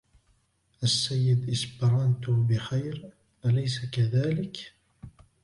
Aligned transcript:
السيد 0.83 1.49
إسبرانتو 1.49 2.33
بخير, 2.43 3.09
اليسَ 3.45 3.85
كذلك؟ 3.85 4.73